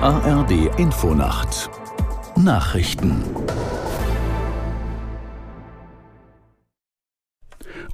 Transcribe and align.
ARD 0.00 0.70
Infonacht 0.78 1.68
Nachrichten 2.36 3.24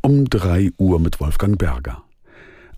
Um 0.02 0.29
3 0.29 0.72
Uhr 0.77 1.00
mit 1.00 1.18
Wolfgang 1.18 1.56
Berger. 1.56 2.02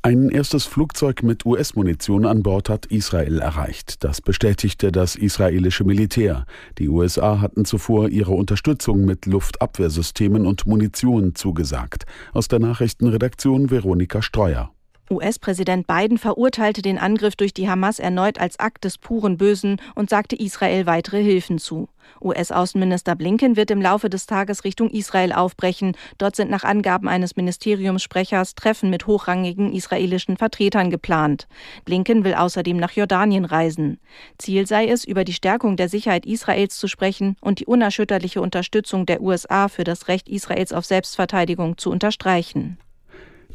Ein 0.02 0.28
erstes 0.28 0.66
Flugzeug 0.66 1.24
mit 1.24 1.44
US-Munition 1.44 2.24
an 2.24 2.44
Bord 2.44 2.68
hat 2.68 2.86
Israel 2.86 3.40
erreicht. 3.40 4.04
Das 4.04 4.22
bestätigte 4.22 4.92
das 4.92 5.16
israelische 5.16 5.82
Militär. 5.82 6.46
Die 6.78 6.88
USA 6.88 7.40
hatten 7.40 7.64
zuvor 7.64 8.08
ihre 8.08 8.30
Unterstützung 8.30 9.04
mit 9.04 9.26
Luftabwehrsystemen 9.26 10.46
und 10.46 10.66
Munition 10.68 11.34
zugesagt. 11.34 12.04
Aus 12.32 12.46
der 12.46 12.60
Nachrichtenredaktion 12.60 13.72
Veronika 13.72 14.22
Streuer. 14.22 14.70
US-Präsident 15.10 15.86
Biden 15.86 16.18
verurteilte 16.18 16.82
den 16.82 16.98
Angriff 16.98 17.36
durch 17.36 17.54
die 17.54 17.68
Hamas 17.68 17.98
erneut 17.98 18.40
als 18.40 18.58
Akt 18.58 18.84
des 18.84 18.98
puren 18.98 19.36
Bösen 19.36 19.80
und 19.94 20.10
sagte 20.10 20.36
Israel 20.36 20.86
weitere 20.86 21.22
Hilfen 21.22 21.58
zu. 21.58 21.88
US-Außenminister 22.20 23.14
Blinken 23.14 23.56
wird 23.56 23.70
im 23.70 23.80
Laufe 23.82 24.08
des 24.08 24.26
Tages 24.26 24.64
Richtung 24.64 24.90
Israel 24.90 25.32
aufbrechen. 25.32 25.96
Dort 26.18 26.36
sind 26.36 26.50
nach 26.50 26.64
Angaben 26.64 27.08
eines 27.08 27.36
Ministeriumssprechers 27.36 28.54
Treffen 28.54 28.90
mit 28.90 29.06
hochrangigen 29.06 29.72
israelischen 29.72 30.36
Vertretern 30.36 30.90
geplant. 30.90 31.46
Blinken 31.84 32.24
will 32.24 32.34
außerdem 32.34 32.76
nach 32.76 32.92
Jordanien 32.92 33.44
reisen. 33.44 33.98
Ziel 34.38 34.66
sei 34.66 34.88
es, 34.88 35.04
über 35.04 35.24
die 35.24 35.32
Stärkung 35.32 35.76
der 35.76 35.88
Sicherheit 35.88 36.26
Israels 36.26 36.78
zu 36.78 36.88
sprechen 36.88 37.36
und 37.40 37.60
die 37.60 37.66
unerschütterliche 37.66 38.40
Unterstützung 38.40 39.06
der 39.06 39.20
USA 39.20 39.68
für 39.68 39.84
das 39.84 40.08
Recht 40.08 40.28
Israels 40.28 40.72
auf 40.72 40.84
Selbstverteidigung 40.84 41.78
zu 41.78 41.90
unterstreichen. 41.90 42.78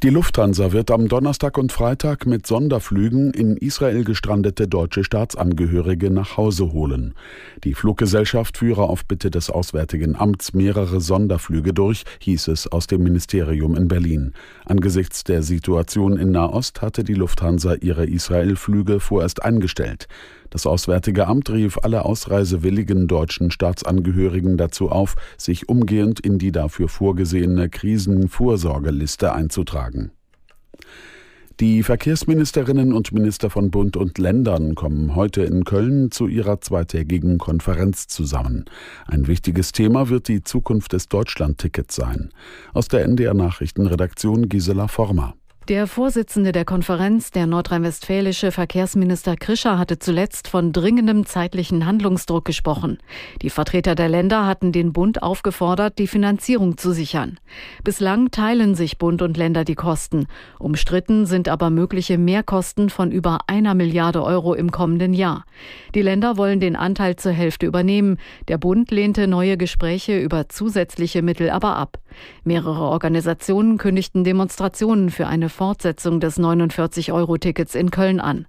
Die 0.04 0.10
Lufthansa 0.10 0.72
wird 0.72 0.90
am 0.90 1.08
Donnerstag 1.08 1.60
und 1.60 1.72
Freitag 1.72 2.26
mit 2.26 2.48
Sonderflügen 2.48 3.36
in 3.36 3.56
Israel 3.56 4.04
gestrandete 4.04 4.68
deutsche 4.68 5.04
Staatsangehörige 5.04 6.10
nach 6.10 6.38
Hause 6.38 6.72
holen. 6.72 7.14
Die 7.64 7.76
Fluggesellschaft 7.76 8.58
führe 8.58 8.82
auf 8.82 9.06
Bitte 9.06 9.30
des 9.30 9.52
Auswärtigen 9.52 10.16
Amts 10.16 10.54
mehrere 10.54 11.02
Sonderflüge 11.02 11.72
durch, 11.72 12.04
hieß 12.20 12.48
es 12.48 12.66
aus 12.66 12.88
dem 12.88 13.04
Ministerium 13.04 13.76
in 13.76 13.88
Berlin. 13.88 14.34
Angesichts 14.66 15.24
der 15.24 15.44
Situation 15.44 16.18
in 16.18 16.32
Nahost 16.32 16.82
hatte 16.82 17.04
die 17.04 17.14
Lufthansa 17.14 17.76
ihre 17.76 18.08
Israel-Flüge 18.08 19.00
vorerst 19.00 19.44
eingestellt. 19.44 20.08
Das 20.52 20.68
Auswärtige 20.68 21.28
Amt 21.28 21.50
rief 21.50 21.80
alle 21.82 22.06
ausreisewilligen 22.06 23.08
deutschen 23.08 23.52
Staatsangehörigen 23.52 24.58
dazu 24.58 24.90
auf, 24.90 25.16
sich 25.38 25.70
umgehend 25.70 26.20
in 26.20 26.38
die 26.38 26.52
dafür 26.52 26.90
vorgesehene 26.90 27.70
Krisenvorsorgeliste 27.70 29.34
einzutragen. 29.34 30.12
Die 31.62 31.84
Verkehrsministerinnen 31.84 32.92
und 32.92 33.12
Minister 33.12 33.50
von 33.50 33.72
Bund 33.72 33.96
und 33.96 34.18
Ländern 34.18 34.76
kommen 34.76 35.16
heute 35.16 35.44
in 35.44 35.64
Köln 35.64 36.12
zu 36.12 36.28
ihrer 36.28 36.60
zweitägigen 36.60 37.38
Konferenz 37.38 38.08
zusammen. 38.08 38.66
Ein 39.06 39.28
wichtiges 39.28 39.72
Thema 39.72 40.10
wird 40.10 40.28
die 40.28 40.44
Zukunft 40.44 40.92
des 40.94 41.08
Deutschlandtickets 41.08 41.96
sein. 41.96 42.32
Aus 42.74 42.88
der 42.88 43.04
NDR 43.04 43.36
Nachrichtenredaktion 43.36 44.50
Gisela 44.50 44.88
Former. 44.88 45.36
Der 45.68 45.86
Vorsitzende 45.86 46.54
der 46.54 46.66
Konferenz, 46.66 47.30
der 47.30 47.46
nordrhein-westfälische 47.46 48.52
Verkehrsminister 48.52 49.36
Krischer, 49.36 49.78
hatte 49.78 50.00
zuletzt 50.00 50.48
von 50.48 50.74
dringendem 50.74 51.28
zeitlichen 51.28 51.86
Handlungsdruck 51.86 52.46
gesprochen. 52.46 52.98
Die 53.44 53.52
Vertreter 53.52 53.94
der 53.94 54.10
Länder 54.10 54.48
hatten 54.48 54.72
den 54.72 54.92
Bund 54.92 55.22
aufgefordert, 55.22 56.00
die 56.00 56.08
Finanzierung 56.08 56.80
zu 56.80 56.94
sichern. 56.94 57.40
Bislang 57.84 58.32
teilen 58.32 58.74
sich 58.74 58.98
Bund 58.98 59.22
und 59.22 59.38
Länder 59.38 59.64
die 59.64 59.76
Kosten. 59.76 60.26
Umstritten 60.58 61.28
sind 61.28 61.48
aber 61.48 61.70
mögliche 61.70 62.18
Mehrkosten 62.18 62.90
von 62.90 63.12
über 63.12 63.42
einer 63.46 63.76
Milliarde 63.76 64.24
Euro 64.24 64.56
im 64.56 64.72
kommenden 64.72 65.14
Jahr. 65.14 65.46
Die 65.94 66.02
Länder 66.02 66.38
wollen 66.38 66.60
den 66.60 66.76
Anteil 66.76 67.18
zur 67.18 67.34
Hälfte 67.34 67.68
übernehmen. 67.68 68.18
Der 68.48 68.58
Bund 68.58 68.90
lehnte 68.90 69.28
neue 69.28 69.58
Gespräche 69.58 70.20
über 70.20 70.50
zusätzliche 70.50 71.22
Mittel 71.22 71.52
aber 71.52 71.76
ab. 71.76 72.00
Mehrere 72.44 72.84
Organisationen 72.84 73.78
kündigten 73.78 74.24
Demonstrationen 74.24 75.12
für 75.12 75.28
eine 75.28 75.51
Fortsetzung 75.52 76.20
des 76.20 76.40
49-Euro-Tickets 76.40 77.76
in 77.76 77.92
Köln 77.92 78.20
an. 78.20 78.48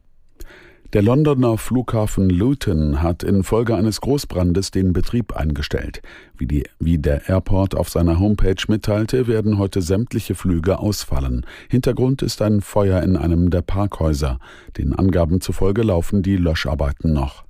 Der 0.93 1.01
Londoner 1.01 1.57
Flughafen 1.57 2.29
Luton 2.29 3.01
hat 3.01 3.23
infolge 3.23 3.75
eines 3.75 4.03
Großbrandes 4.03 4.73
den 4.73 4.93
Betrieb 4.93 5.35
eingestellt. 5.35 6.03
Wie, 6.37 6.47
die, 6.47 6.65
wie 6.81 6.99
der 6.99 7.31
Airport 7.31 7.75
auf 7.75 7.89
seiner 7.89 8.21
Homepage 8.21 8.63
mitteilte, 8.69 9.27
werden 9.27 9.57
heute 9.57 9.81
sämtliche 9.81 10.35
Flüge 10.35 10.81
ausfallen. 10.81 11.47
Hintergrund 11.71 12.21
ist 12.21 12.43
ein 12.43 12.61
Feuer 12.61 13.03
in 13.03 13.17
einem 13.17 13.49
der 13.49 13.63
Parkhäuser. 13.63 14.39
Den 14.77 14.93
Angaben 14.93 15.41
zufolge 15.41 15.83
laufen 15.83 16.23
die 16.23 16.37
Löscharbeiten 16.37 17.15
noch. 17.15 17.45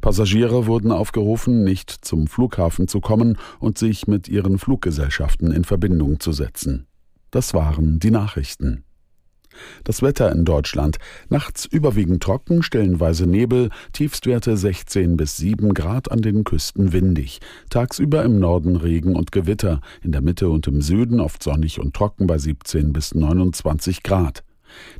Passagiere 0.00 0.66
wurden 0.66 0.92
aufgerufen, 0.92 1.64
nicht 1.64 1.90
zum 1.90 2.28
Flughafen 2.28 2.86
zu 2.86 3.00
kommen 3.00 3.38
und 3.58 3.76
sich 3.76 4.06
mit 4.06 4.28
ihren 4.28 4.56
Fluggesellschaften 4.56 5.50
in 5.50 5.64
Verbindung 5.64 6.20
zu 6.20 6.30
setzen. 6.30 6.86
Das 7.32 7.54
waren 7.54 7.98
die 7.98 8.12
Nachrichten. 8.12 8.83
Das 9.84 10.02
Wetter 10.02 10.30
in 10.32 10.44
Deutschland. 10.44 10.98
Nachts 11.28 11.64
überwiegend 11.64 12.22
trocken, 12.22 12.62
stellenweise 12.62 13.26
Nebel, 13.26 13.70
Tiefstwerte 13.92 14.56
16 14.56 15.16
bis 15.16 15.36
7 15.36 15.74
Grad 15.74 16.10
an 16.10 16.22
den 16.22 16.44
Küsten 16.44 16.92
windig. 16.92 17.40
Tagsüber 17.70 18.22
im 18.24 18.38
Norden 18.38 18.76
Regen 18.76 19.16
und 19.16 19.32
Gewitter, 19.32 19.80
in 20.02 20.12
der 20.12 20.22
Mitte 20.22 20.48
und 20.48 20.66
im 20.66 20.80
Süden 20.80 21.20
oft 21.20 21.42
sonnig 21.42 21.80
und 21.80 21.94
trocken 21.94 22.26
bei 22.26 22.38
17 22.38 22.92
bis 22.92 23.14
29 23.14 24.02
Grad. 24.02 24.42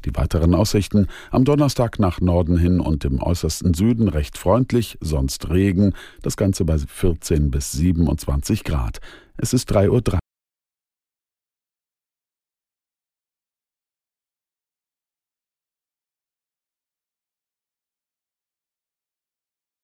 Die 0.05 0.15
weiteren 0.15 0.55
Aussichten 0.55 1.09
am 1.31 1.45
Donnerstag 1.45 1.99
nach 1.99 2.21
Norden 2.21 2.57
hin 2.57 2.81
und 2.81 3.05
im 3.05 3.23
äußersten 3.23 3.75
Süden 3.75 4.09
recht 4.09 4.39
freundlich, 4.39 4.99
sonst 5.01 5.51
Regen, 5.51 5.95
das 6.23 6.37
Ganze 6.37 6.65
bei 6.65 6.79
14 6.79 7.51
bis 7.51 7.73
27 7.73 8.65
Grad. 8.65 9.01
Es 9.37 9.53
ist 9.53 9.71
3.03 9.73 10.15
Uhr. 10.15 10.19